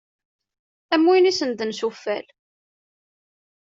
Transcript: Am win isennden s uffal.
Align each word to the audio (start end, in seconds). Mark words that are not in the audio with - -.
Am 0.93 1.07
win 1.07 1.29
isennden 1.31 1.71
s 1.77 1.81
uffal. 1.87 2.25